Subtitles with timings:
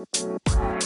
[0.00, 0.79] Música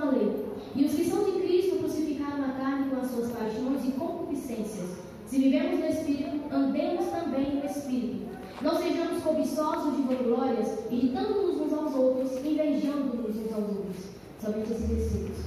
[0.00, 0.46] a lei.
[0.74, 4.98] E os que são de Cristo crucificaram a carne com as suas paixões e concupiscências.
[5.26, 8.30] Se vivemos no Espírito, andemos também no Espírito.
[8.62, 13.96] Não sejamos cobiçosos de vanglórias, irritando-nos uns aos outros, invejando-nos uns aos outros.
[14.40, 15.38] Somente esses versículos.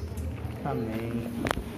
[0.66, 1.73] Amém.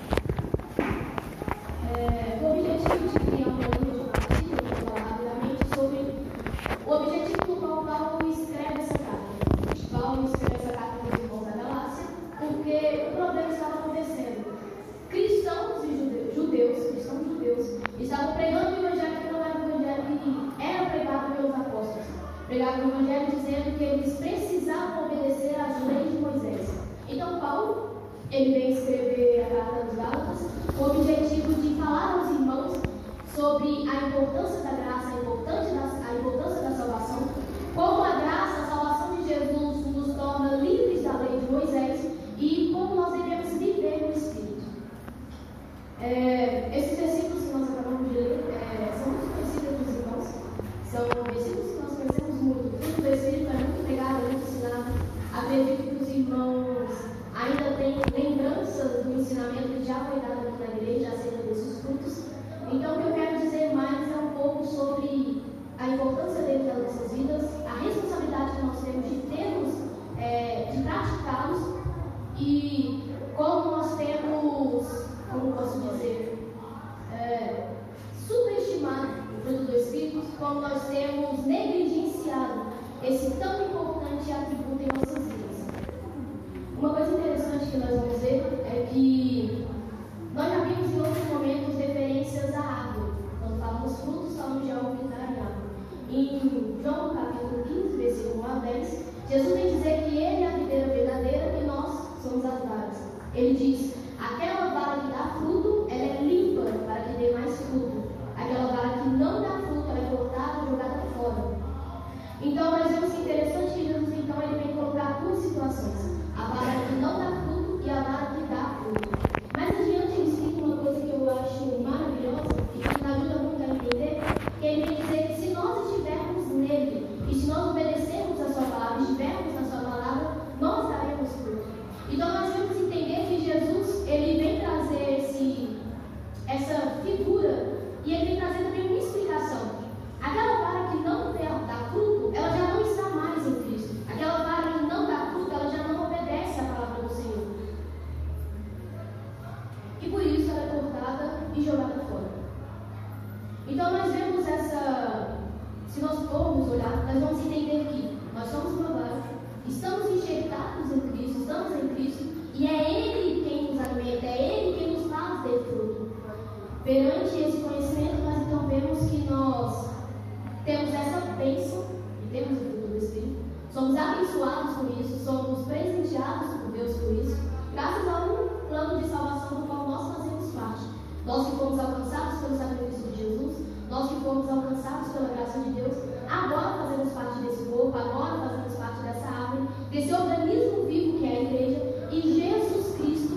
[177.75, 180.85] Graças a um plano de salvação do qual nós fazemos parte.
[181.25, 185.71] Nós que fomos alcançados pelo sacrifício de Jesus, nós que fomos alcançados pela graça de
[185.71, 185.97] Deus,
[186.29, 191.37] agora fazemos parte desse corpo, agora fazemos parte dessa árvore, desse organismo vivo que é
[191.37, 193.35] a igreja, e Jesus Cristo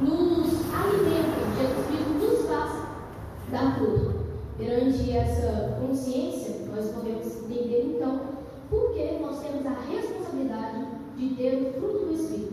[0.00, 2.72] nos alimenta, Jesus Cristo nos faz
[3.50, 4.22] dar fruto.
[4.56, 8.20] Perante essa consciência, nós podemos entender então
[8.70, 10.86] por que nós temos a responsabilidade
[11.16, 12.51] de ter o fruto do Espírito.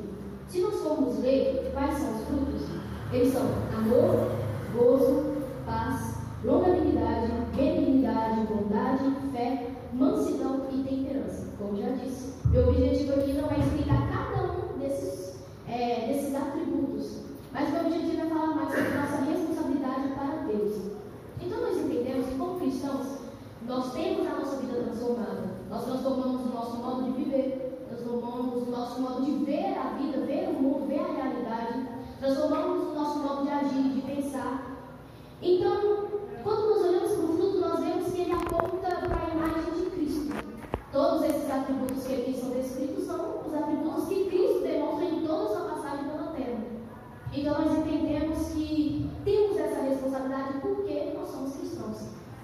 [0.50, 2.68] Se nós formos ler quais são os frutos,
[3.14, 3.44] eles são
[3.78, 4.32] amor,
[4.76, 11.48] gozo, paz, longanimidade, benignidade, bondade, fé, mansidão e temperança.
[11.60, 15.36] Como já disse, meu objetivo aqui não é explicar cada um desses,
[15.68, 17.20] é, desses atributos,
[17.54, 20.76] mas meu objetivo é falar mais sobre nossa responsabilidade para Deus.
[21.42, 23.20] Então nós entendemos que como cristãos,
[23.68, 25.50] nós temos a nossa vida transformada.
[25.70, 30.26] Nós transformamos o nosso modo de viver, transformamos o nosso modo de ver a vida,
[30.26, 31.88] ver o mundo, ver a realidade,
[32.20, 34.78] transformamos o nosso modo de agir, de pensar.
[35.42, 36.08] Então,
[36.44, 39.90] quando nós olhamos para o fruto, nós vemos que ele aponta para a imagem de
[39.92, 40.34] Cristo.
[40.92, 45.44] Todos esses atributos que aqui são descritos são os atributos que Cristo demonstra em toda
[45.44, 46.60] a sua passagem pela terra.
[47.34, 51.98] Então nós entendemos que temos essa responsabilidade porque nós somos cristãos.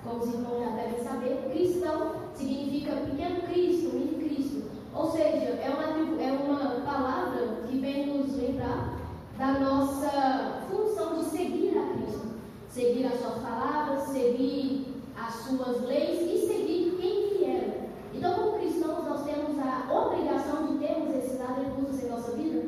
[0.03, 4.63] Como os irmãos já devem saber, cristão significa pequeno Cristo, mini Cristo.
[4.93, 8.99] Ou seja, é uma, é uma palavra que vem nos lembrar
[9.37, 12.35] da nossa função de seguir a Cristo.
[12.69, 17.87] Seguir as suas palavras, seguir as suas leis e seguir quem Ele era.
[18.13, 22.63] Então, como cristãos, nós temos a obrigação de termos esses atributos em nossa vida,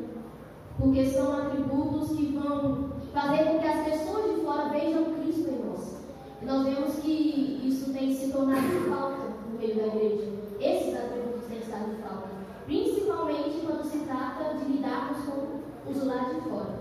[0.78, 5.68] porque são atributos que vão fazer com que as pessoas de fora vejam Cristo em
[5.68, 5.96] nós.
[6.40, 10.32] E nós vemos que isso tem se tornado falta no meio da igreja.
[10.60, 12.28] Esses atributos têm estado em falta,
[12.64, 15.58] principalmente quando se trata de lidarmos com
[15.90, 16.78] os lados de fora.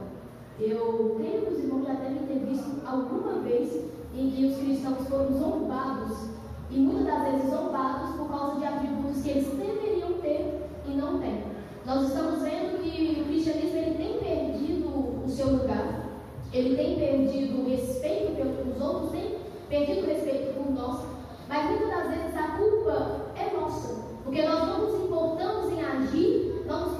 [0.59, 5.07] Eu creio que os irmãos já devem ter visto alguma vez em que os cristãos
[5.07, 6.29] foram zombados,
[6.69, 11.19] e muitas das vezes zombados por causa de atributos que eles deveriam ter e não
[11.19, 11.43] têm.
[11.85, 14.87] Nós estamos vendo que o cristianismo ele tem perdido
[15.25, 16.09] o seu lugar,
[16.51, 19.37] ele tem perdido o respeito pelos outros, tem
[19.69, 21.05] perdido o respeito por nós,
[21.47, 26.63] mas muitas das vezes a culpa é nossa, porque nós não nos importamos em agir,
[26.65, 26.96] não nos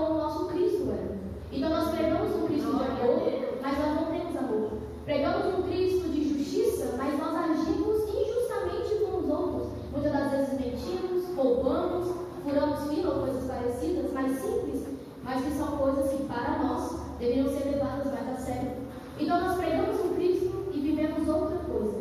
[0.00, 1.18] como o nosso Cristo era.
[1.52, 4.70] Então nós pregamos um Cristo de amor, mas nós não temos amor.
[5.04, 9.68] Pregamos um Cristo de justiça, mas nós agimos injustamente com os outros.
[9.92, 12.08] Muitas das vezes mentimos, roubamos,
[12.42, 14.86] furamos fila ou coisas parecidas, mais simples,
[15.22, 18.72] mas que são coisas que para nós deveriam ser levadas mais a sério.
[19.18, 21.98] Então nós pregamos um Cristo e vivemos outra coisa.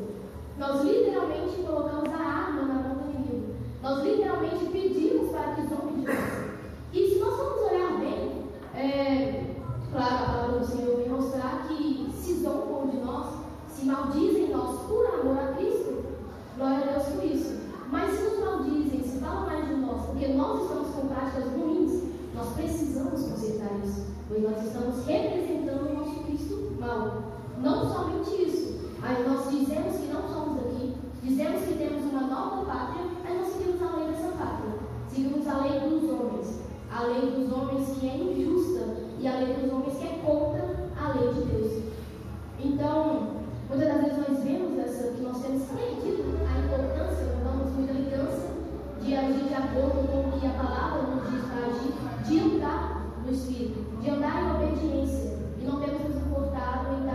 [0.58, 3.56] Nós literalmente colocamos a arma na mão do inimigo.
[3.82, 6.50] Nós literalmente pedimos para que zombe de nós.
[6.92, 7.79] E se nós formos olhar
[8.80, 9.56] é,
[9.92, 13.28] claro, a palavra do Senhor vem mostrar que se zombam de nós,
[13.68, 16.06] se maldizem nós por amor a Cristo,
[16.58, 17.60] glória a Deus por isso.
[17.92, 22.04] Mas se nos maldizem, se falam mais de nós, porque nós estamos com práticas ruins,
[22.34, 27.24] nós precisamos consertar isso, pois nós estamos representando o nosso Cristo mal.
[27.62, 32.66] Não somente isso, mas nós dizemos que não somos daqui, dizemos que temos uma nova
[32.66, 34.74] pátria, mas não seguimos a lei dessa pátria,
[35.10, 36.60] seguimos a lei dos homens
[36.92, 40.90] a lei dos homens que é injusta e a lei dos homens que é contra
[41.00, 41.84] a lei de Deus.
[42.64, 43.28] Então,
[43.70, 47.94] muitas das vezes nós vemos essa, que nós temos perdido a importância, não damos muita
[47.94, 48.50] importância
[49.02, 51.94] de agir de acordo com o que a palavra nos diz para agir,
[52.28, 55.40] de andar no Espírito, de andar em obediência.
[55.60, 57.06] E não temos nos importado em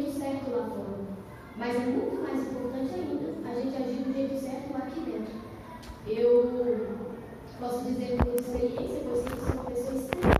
[0.00, 1.00] jeito certo lá fora.
[1.56, 5.34] Mas é muito mais importante ainda a gente agir do jeito certo aqui dentro.
[6.06, 6.96] Eu
[7.60, 10.39] posso dizer por experiência, pois que sou uma pessoa extremamente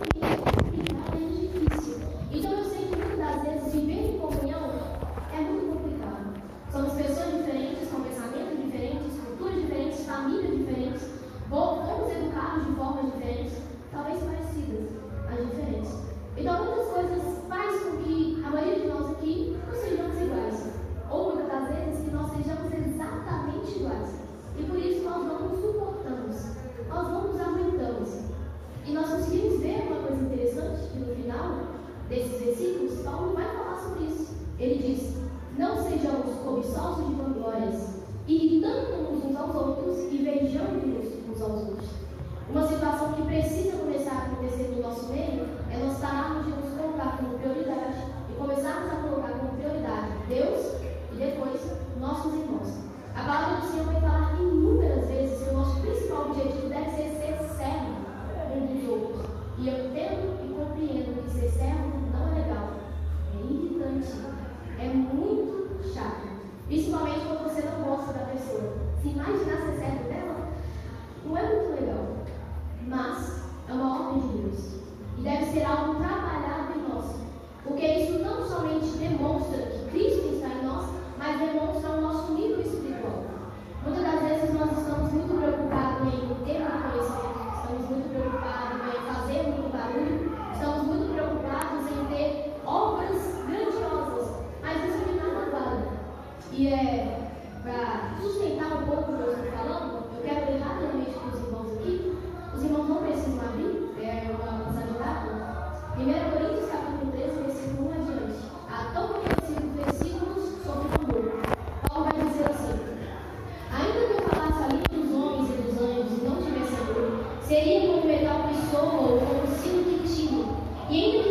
[117.50, 120.56] seria como metal pessoa ou como sino antigo,
[120.88, 121.29] e ainda que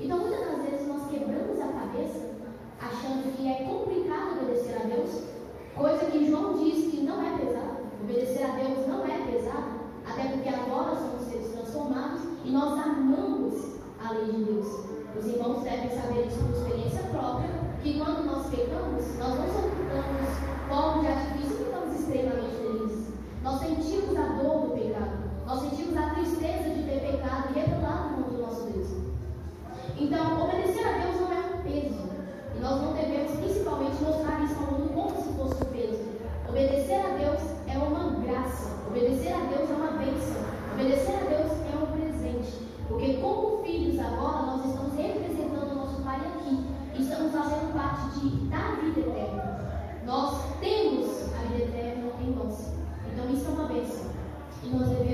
[0.00, 2.30] Então, muitas das vezes nós quebramos a cabeça
[2.80, 5.24] achando que é complicado obedecer a Deus,
[5.74, 7.78] coisa que João diz que não é pesado.
[8.04, 13.80] Obedecer a Deus não é pesado, até porque agora somos seres transformados e nós amamos
[13.98, 14.66] a lei de Deus.
[15.18, 17.50] Os irmãos devem saber isso por experiência própria,
[17.82, 20.30] que quando nós pecamos, nós não soltamos
[20.68, 23.08] fogos de artifício e ficamos extremamente felizes.
[23.42, 28.27] Nós sentimos a dor do pecado, nós sentimos a tristeza de ter pecado e revelado
[30.00, 32.08] então, obedecer a Deus não é um peso.
[32.54, 36.04] E nós não devemos, principalmente, mostrar isso ao mundo como se fosse um peso.
[36.48, 38.70] Obedecer a Deus é uma graça.
[38.86, 40.40] Obedecer a Deus é uma bênção.
[40.72, 42.52] Obedecer a Deus é um presente.
[42.86, 46.64] Porque, como filhos, agora nós estamos representando o nosso Pai aqui.
[46.96, 50.00] Estamos fazendo parte de, da vida eterna.
[50.06, 52.72] Nós temos a vida eterna em nós.
[53.12, 54.06] Então, isso é uma bênção.
[54.62, 55.07] E nós devemos.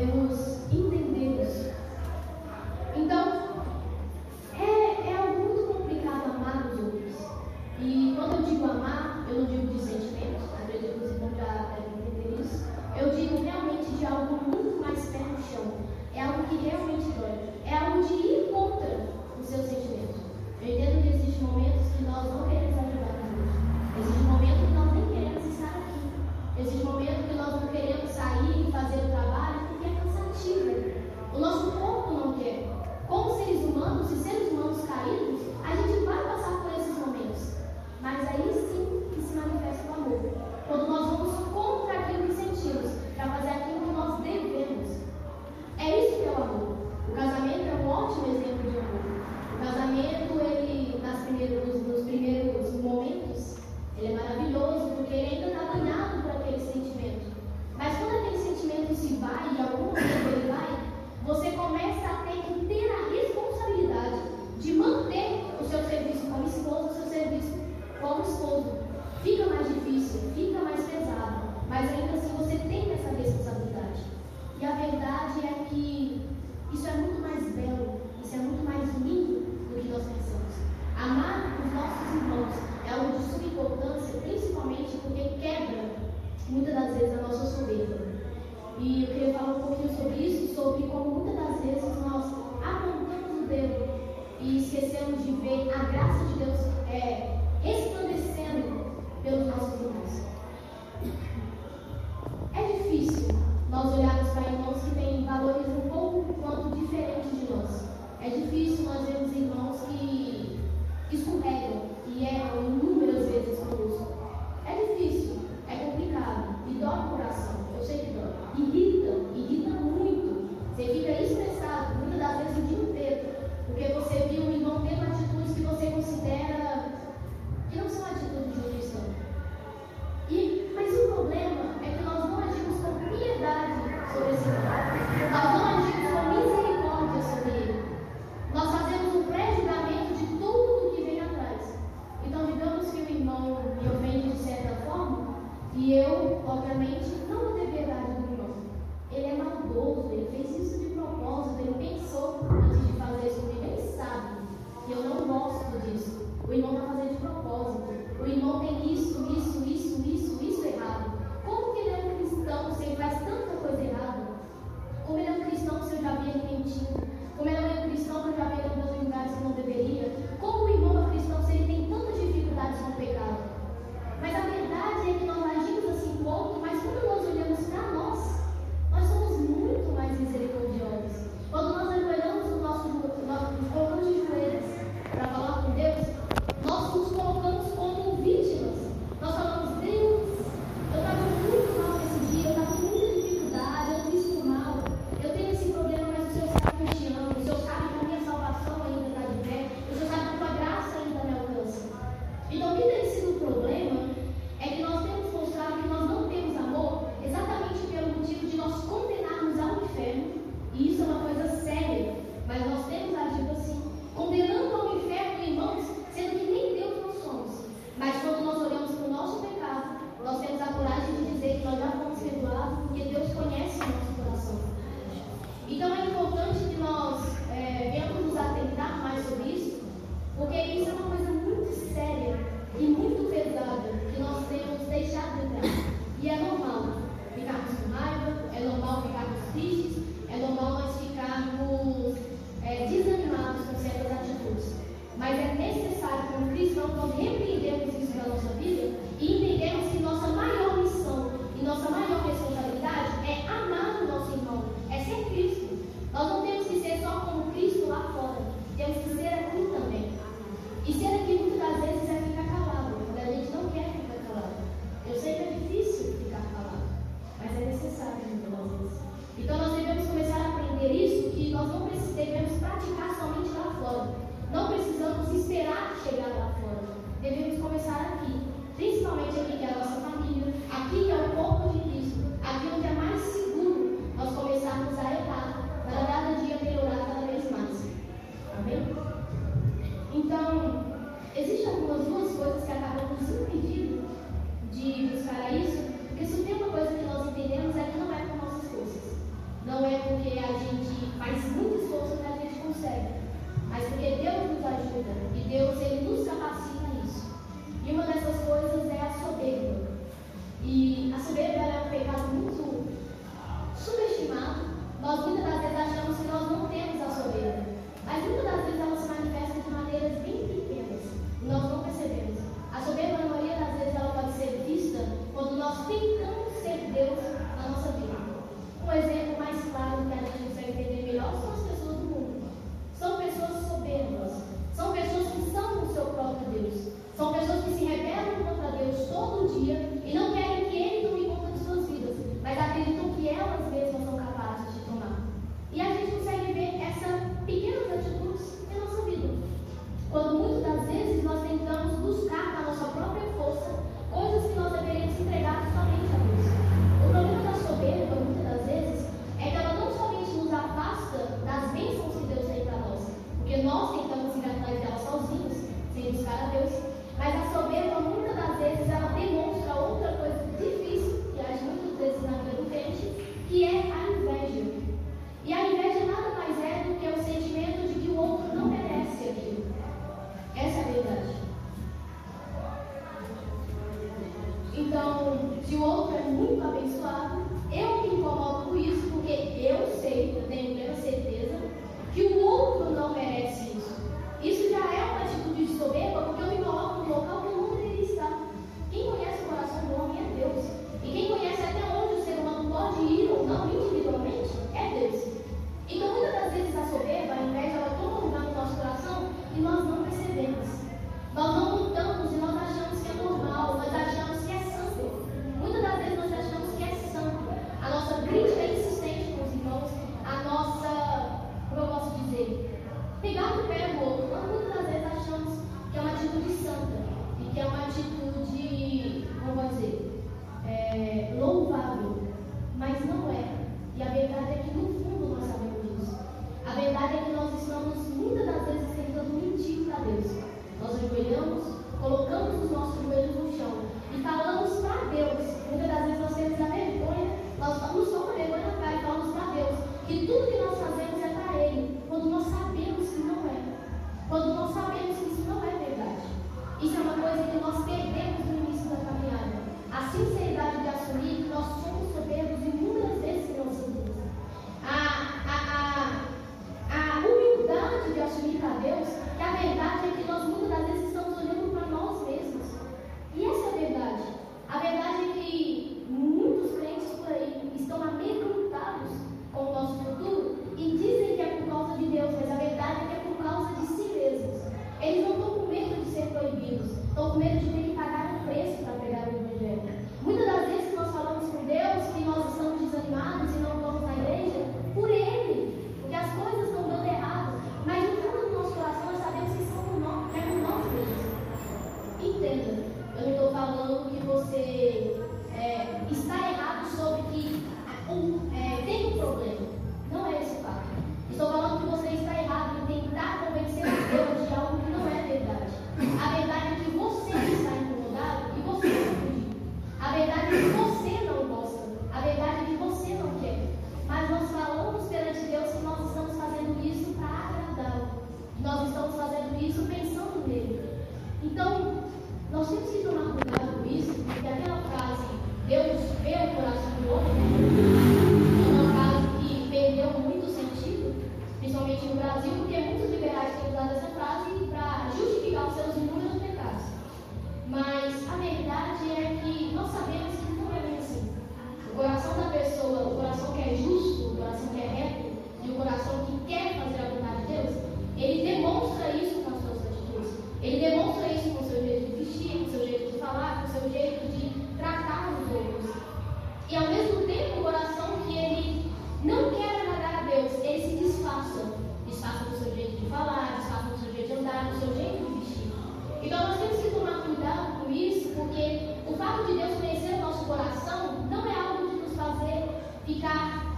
[386.68, 387.43] Abençoado,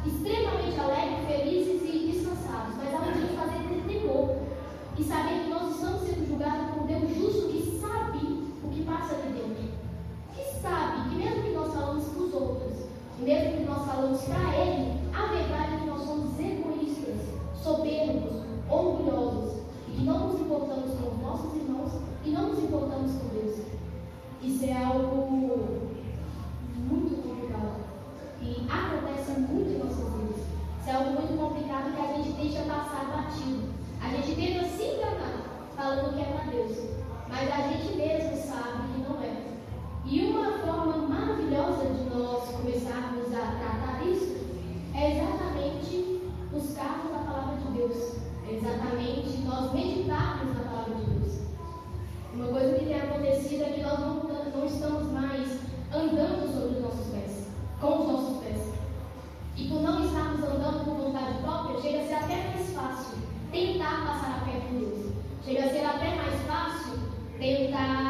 [0.07, 4.37] extremamente alegres, felizes e descansados, mas ao mesmo tempo fazer ter temor
[4.99, 5.46] e saber
[54.67, 55.61] não estamos mais
[55.95, 57.47] andando sobre os nossos pés,
[57.81, 58.75] com os nossos pés.
[59.57, 63.19] E por não estarmos andando por vontade própria, chega a ser até mais fácil
[63.53, 65.13] tentar passar a pé com Deus.
[65.45, 66.99] Chega a ser até mais fácil
[67.39, 68.06] tentar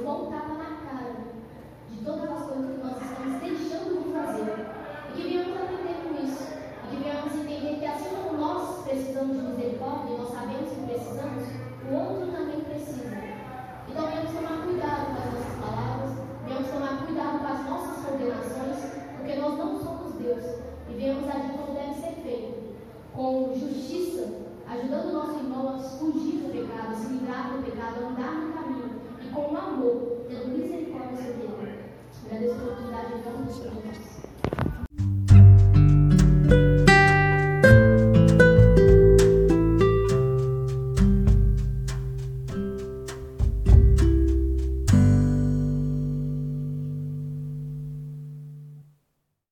[0.00, 0.51] voltar